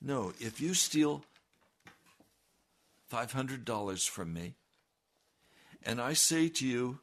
[0.00, 1.24] No, if you steal
[3.12, 4.54] $500 from me
[5.84, 6.98] and I say to you,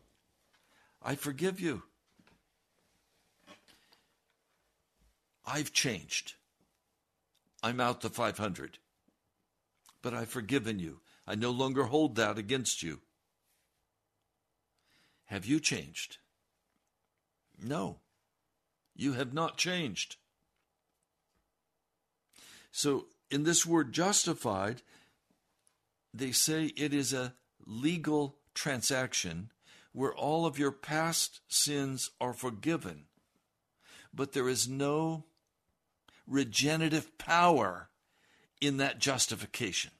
[1.02, 1.84] I forgive you.
[5.45, 6.34] I've changed.
[7.64, 8.78] I'm out the 500.
[10.02, 11.00] But I've forgiven you.
[11.28, 13.00] I no longer hold that against you.
[15.26, 16.18] Have you changed?
[17.62, 18.00] No,
[18.95, 20.16] you have not changed.
[22.72, 24.82] So, in this word justified,
[26.14, 27.34] they say it is a
[27.66, 29.52] legal transaction
[29.94, 33.06] where all of your past sins are forgiven,
[34.14, 35.26] but there is no
[36.28, 37.90] regenerative power
[38.62, 39.92] in that justification.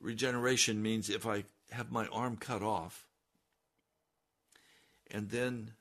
[0.00, 3.06] Regeneration means if I have my arm cut off,
[5.10, 5.72] and then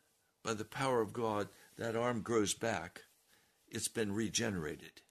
[0.43, 3.01] by the power of God, that arm grows back,
[3.67, 5.01] it's been regenerated.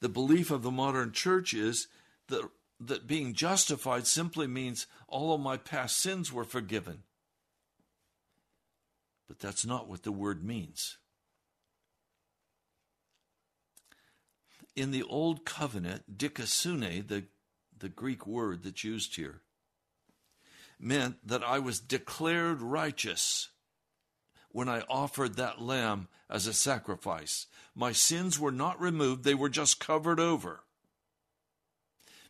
[0.00, 1.88] The belief of the modern church is
[2.28, 2.48] that,
[2.80, 7.02] that being justified simply means all of my past sins were forgiven.
[9.28, 10.98] But that's not what the word means.
[14.74, 17.24] In the Old Covenant, dikaiosune, the,
[17.76, 19.40] the Greek word that's used here,
[20.78, 23.48] meant that I was declared righteous
[24.50, 27.46] when I offered that lamb as a sacrifice.
[27.74, 30.62] My sins were not removed, they were just covered over.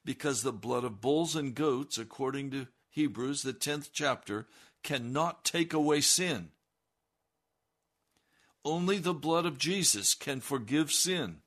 [0.07, 4.47] Because the blood of bulls and goats, according to Hebrews, the 10th chapter,
[4.85, 6.51] cannot take away sin.
[8.65, 11.39] Only the blood of Jesus can forgive sin.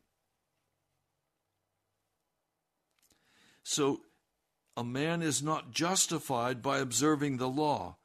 [3.64, 4.02] So,
[4.76, 7.96] a man is not justified by observing the law.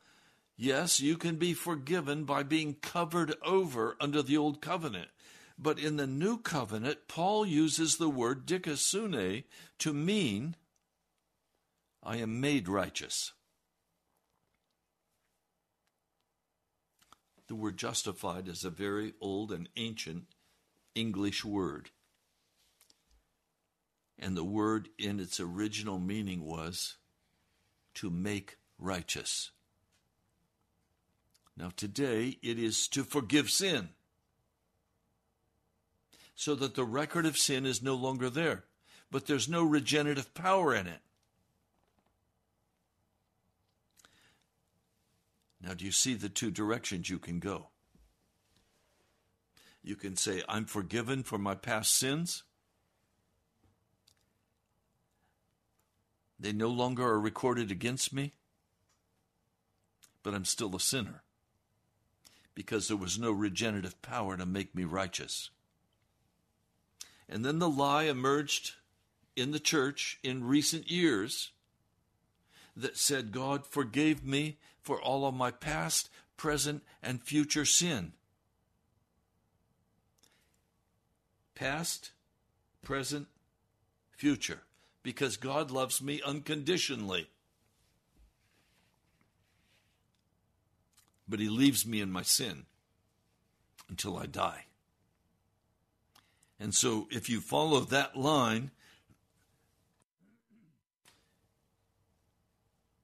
[0.57, 5.09] Yes, you can be forgiven by being covered over under the old covenant.
[5.59, 9.44] But in the new covenant, Paul uses the word dikaiosune
[9.78, 10.57] to mean
[12.02, 13.32] I am made righteous.
[17.46, 20.24] The word justified is a very old and ancient
[20.94, 21.90] English word.
[24.18, 26.96] And the word in its original meaning was
[27.94, 29.50] to make righteous.
[31.57, 33.90] Now, today it is to forgive sin
[36.35, 38.64] so that the record of sin is no longer there,
[39.11, 41.01] but there's no regenerative power in it.
[45.61, 47.68] Now, do you see the two directions you can go?
[49.82, 52.43] You can say, I'm forgiven for my past sins.
[56.39, 58.35] They no longer are recorded against me,
[60.22, 61.22] but I'm still a sinner
[62.55, 65.51] because there was no regenerative power to make me righteous.
[67.29, 68.72] And then the lie emerged
[69.37, 71.51] in the church in recent years
[72.77, 78.12] that said God forgave me for all of my past, present, and future sin.
[81.55, 82.11] Past,
[82.83, 83.29] present,
[84.11, 84.62] future.
[85.03, 87.29] Because God loves me unconditionally.
[91.29, 92.66] But He leaves me in my sin
[93.89, 94.64] until I die.
[96.64, 98.70] And so, if you follow that line,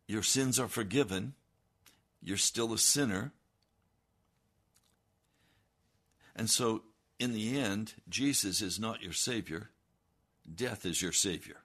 [0.06, 1.34] your sins are forgiven,
[2.22, 3.32] you're still a sinner.
[6.34, 6.84] And so,
[7.18, 9.68] in the end, Jesus is not your Savior,
[10.54, 11.58] death is your Savior.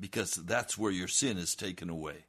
[0.00, 2.24] Because that's where your sin is taken away.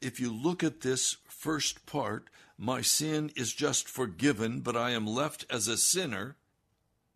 [0.00, 2.30] If you look at this first part,
[2.62, 6.36] my sin is just forgiven, but I am left as a sinner.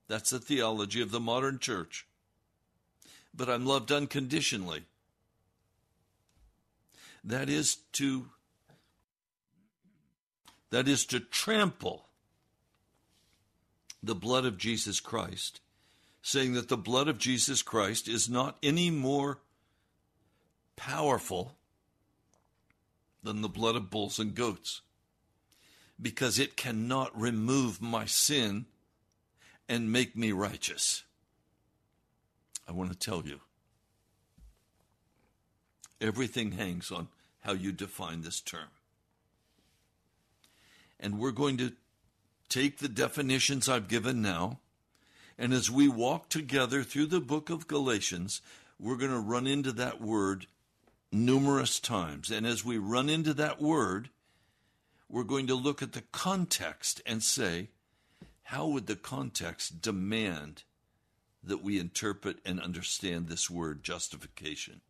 [0.09, 2.05] That's the theology of the modern church.
[3.33, 4.83] But I'm loved unconditionally.
[7.23, 8.27] That is to
[10.71, 12.07] that is to trample
[14.03, 15.61] the blood of Jesus Christ,
[16.23, 19.39] saying that the blood of Jesus Christ is not any more
[20.75, 21.53] powerful
[23.23, 24.81] than the blood of bulls and goats,
[26.01, 28.67] because it cannot remove my sin
[29.69, 31.05] and make me righteous.
[32.69, 33.41] I want to tell you
[36.01, 37.09] everything hangs on
[37.41, 38.69] how you define this term.
[40.99, 41.73] And we're going to
[42.49, 44.61] take the definitions I've given now,
[45.39, 48.41] and as we walk together through the book of Galatians,
[48.79, 50.47] we're going to run into that word
[51.13, 52.31] numerous times.
[52.31, 54.11] And as we run into that word,
[55.09, 57.69] we're going to look at the context and say,
[58.45, 60.63] how would the context demand
[61.43, 64.81] that we interpret and understand this word justification?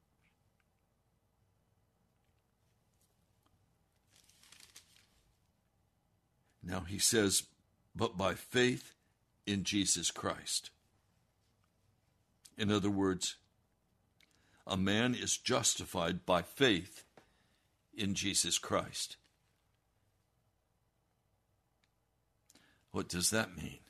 [6.63, 7.45] Now he says,
[7.95, 8.93] but by faith
[9.47, 10.71] in Jesus Christ.
[12.59, 13.37] In other words,
[14.67, 17.05] a man is justified by faith
[17.97, 19.17] in Jesus Christ.
[22.97, 23.81] What does that mean?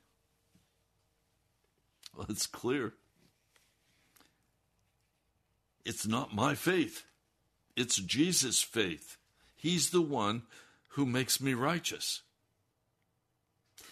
[2.17, 2.95] Well, it's clear.
[5.85, 7.05] It's not my faith,
[7.77, 9.17] it's Jesus' faith.
[9.55, 10.43] He's the one
[10.89, 12.23] who makes me righteous.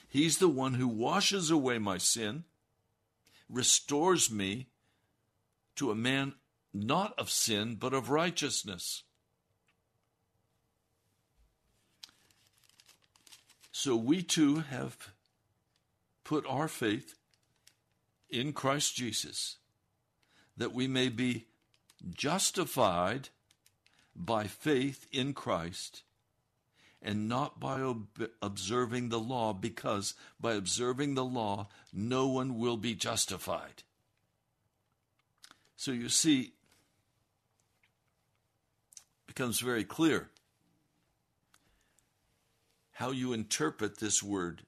[0.08, 2.42] He's the one who washes away my sin,
[3.48, 4.66] restores me
[5.76, 6.34] to a man
[6.72, 9.04] not of sin, but of righteousness.
[13.76, 14.96] So we too have
[16.22, 17.16] put our faith
[18.30, 19.56] in Christ Jesus
[20.56, 21.46] that we may be
[22.14, 23.30] justified
[24.14, 26.04] by faith in Christ
[27.02, 32.76] and not by ob- observing the law, because by observing the law, no one will
[32.76, 33.82] be justified.
[35.76, 36.52] So you see, it
[39.26, 40.30] becomes very clear
[42.94, 44.62] how you interpret this word,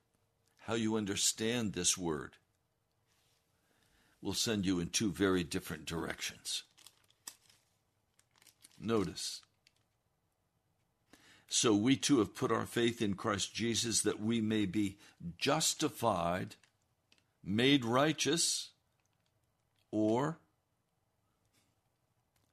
[0.66, 2.34] how you understand this word,
[4.22, 6.62] will send you in two very different directions.
[8.78, 9.40] Notice
[11.48, 14.98] so we too have put our faith in Christ Jesus that we may be
[15.38, 16.56] justified,
[17.44, 18.70] made righteous,
[19.90, 20.38] or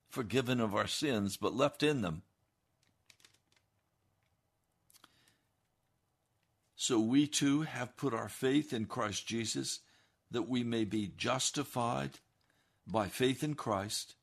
[0.09, 2.21] forgiven of our sins, but left in them.
[6.83, 9.79] So we too have put our faith in Christ Jesus
[10.31, 12.19] that we may be justified
[12.85, 14.15] by faith in Christ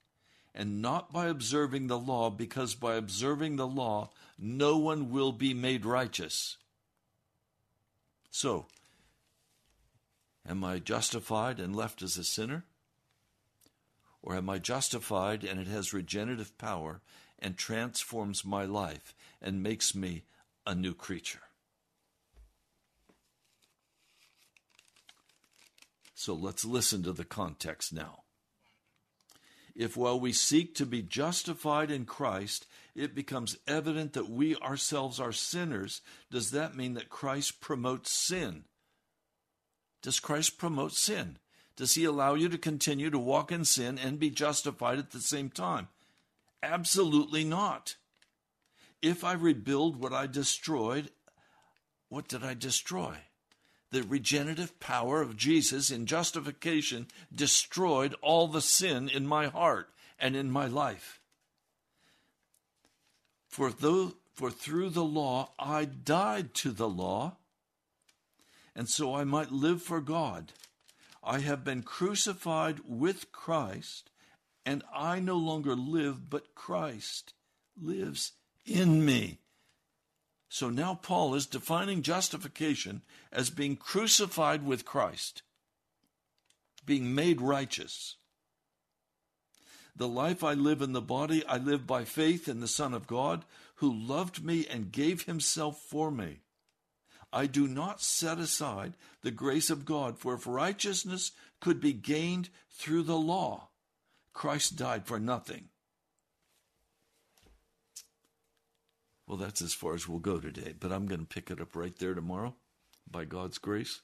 [0.55, 5.55] and not by observing the law, because by observing the law, no one will be
[5.55, 6.59] made righteous.
[8.31, 8.67] So,
[10.47, 12.67] am I justified and left as a sinner?
[14.21, 17.01] Or am I justified and it has regenerative power
[17.39, 20.25] and transforms my life and makes me
[20.67, 21.41] a new creature?
[26.21, 28.25] So let's listen to the context now
[29.81, 35.19] if while we seek to be justified in Christ, it becomes evident that we ourselves
[35.19, 38.65] are sinners, does that mean that Christ promotes sin?
[40.03, 41.39] Does Christ promote sin?
[41.77, 45.21] Does he allow you to continue to walk in sin and be justified at the
[45.21, 45.89] same time?
[46.63, 47.97] Absolutely not.
[49.01, 51.11] if I rebuild what I destroyed,
[52.11, 53.17] what did I destroy?
[53.91, 60.37] The regenerative power of Jesus in justification destroyed all the sin in my heart and
[60.37, 61.21] in my life.
[63.49, 67.37] For though for through the law I died to the law,
[68.75, 70.53] and so I might live for God.
[71.23, 74.11] I have been crucified with Christ,
[74.65, 77.35] and I no longer live, but Christ
[77.77, 78.33] lives
[78.65, 79.41] in me.
[80.53, 85.43] So now Paul is defining justification as being crucified with Christ,
[86.85, 88.17] being made righteous.
[89.95, 93.07] The life I live in the body, I live by faith in the Son of
[93.07, 93.45] God,
[93.77, 96.41] who loved me and gave himself for me.
[97.33, 101.31] I do not set aside the grace of God, for if righteousness
[101.61, 103.69] could be gained through the law,
[104.33, 105.69] Christ died for nothing.
[109.31, 111.77] Well, that's as far as we'll go today, but I'm going to pick it up
[111.77, 112.57] right there tomorrow
[113.09, 114.01] by God's grace.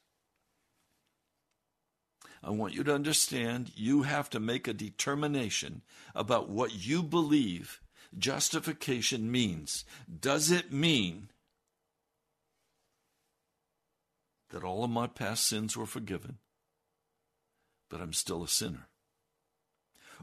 [2.45, 5.83] I want you to understand you have to make a determination
[6.15, 7.81] about what you believe
[8.17, 9.85] justification means.
[10.21, 11.31] Does it mean
[14.51, 16.39] that all of my past sins were forgiven,
[17.91, 18.87] but I'm still a sinner?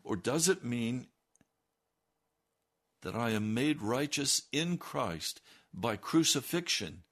[0.01, 1.08] Or does it mean
[3.04, 5.41] that I am made righteous in Christ
[5.74, 7.04] by crucifixion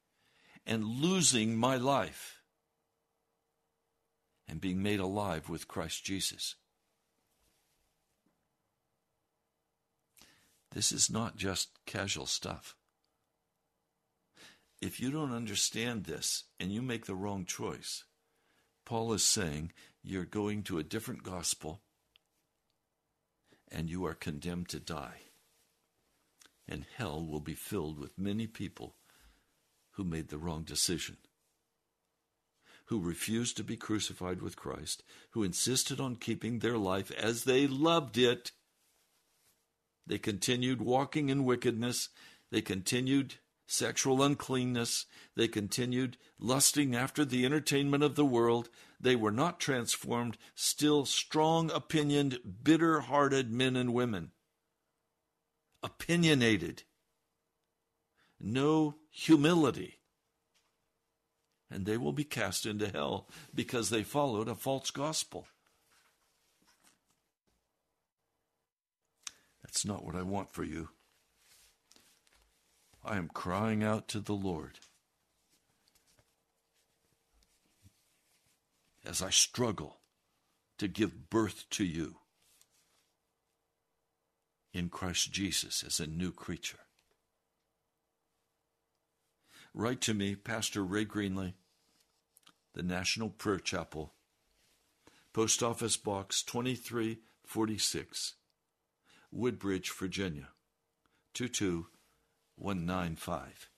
[0.66, 2.42] and losing my life
[4.48, 6.56] and being made alive with Christ Jesus.
[10.72, 12.76] This is not just casual stuff.
[14.82, 18.06] If you don't understand this and you make the wrong choice,
[18.86, 21.82] Paul is saying you're going to a different gospel
[23.70, 25.31] and you are condemned to die
[26.72, 28.96] and hell will be filled with many people
[29.92, 31.18] who made the wrong decision,
[32.86, 37.68] who refused to be crucified with Christ, who insisted on keeping their life as they
[37.68, 38.54] loved it.
[40.08, 42.08] They continued walking in wickedness.
[42.52, 43.36] They continued
[43.68, 45.08] sexual uncleanness.
[45.36, 48.70] They continued lusting after the entertainment of the world.
[48.98, 54.32] They were not transformed, still strong opinioned, bitter hearted men and women
[55.84, 56.84] opinionated,
[58.40, 60.00] no humility.
[61.70, 65.48] And they will be cast into hell because they followed a false gospel.
[69.64, 70.90] That's not what I want for you.
[73.06, 74.80] I am crying out to the Lord
[79.06, 79.98] as I struggle
[80.78, 82.18] to give birth to you
[84.74, 86.80] in Christ Jesus as a new creature.
[89.74, 91.54] Write to me, Pastor Ray Greenley,
[92.74, 94.14] the National Prayer Chapel,
[95.34, 98.34] Post Office Box 2346,
[99.32, 100.50] Woodbridge, Virginia
[101.34, 103.70] 22195.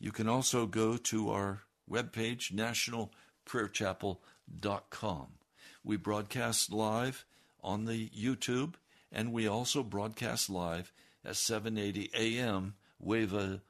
[0.00, 1.60] You can also go to our
[1.90, 2.52] webpage,
[3.46, 5.26] nationalprayerchapel.com.
[5.84, 7.24] We broadcast live
[7.62, 8.74] on the YouTube
[9.12, 10.92] and we also broadcast live
[11.24, 13.60] at 780 AM, WAVA,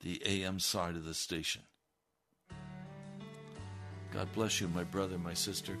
[0.00, 1.62] the AM side of the station.
[4.12, 5.76] God bless you, my brother, my sister.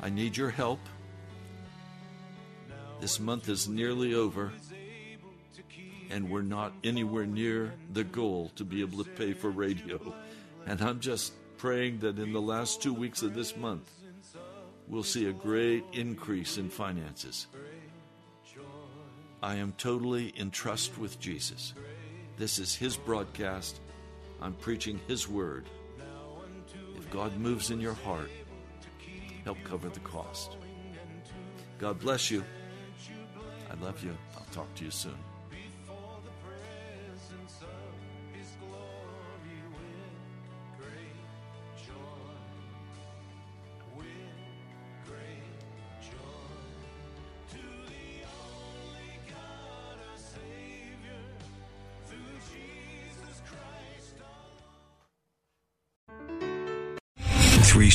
[0.00, 0.78] I need your help.
[3.00, 4.52] This month is nearly over,
[6.10, 10.14] and we're not anywhere near the goal to be able to pay for radio.
[10.66, 13.90] And I'm just praying that in the last two weeks of this month,
[14.88, 17.46] we'll see a great increase in finances.
[19.42, 21.74] I am totally in trust with Jesus.
[22.36, 23.80] This is His broadcast.
[24.40, 25.68] I'm preaching His word.
[26.96, 28.30] If God moves in your heart,
[29.44, 30.56] help cover the cost.
[31.78, 32.42] God bless you.
[33.70, 34.16] I love you.
[34.36, 35.33] I'll talk to you soon.